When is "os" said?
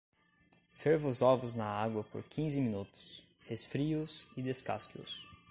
1.07-1.21